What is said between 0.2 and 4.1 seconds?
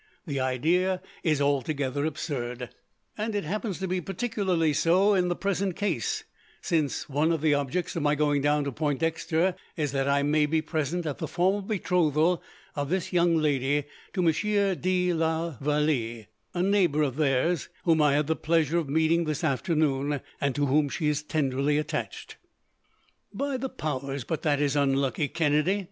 The idea is altogether absurd, and it happens to be